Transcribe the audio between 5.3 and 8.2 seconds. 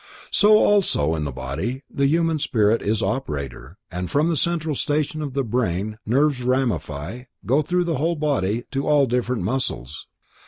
the brain, nerves ramify, go through the whole